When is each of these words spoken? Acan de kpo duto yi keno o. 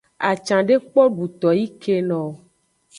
Acan 0.29 0.61
de 0.67 0.75
kpo 0.87 1.01
duto 1.15 1.49
yi 1.59 1.65
keno 1.81 2.17
o. 2.29 2.29